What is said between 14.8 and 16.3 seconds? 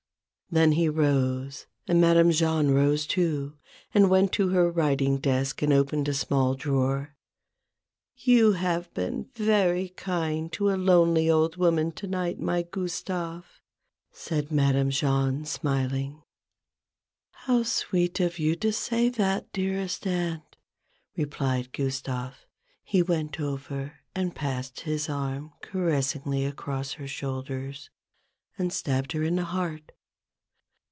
Jahn, smiling. 86 A BOOK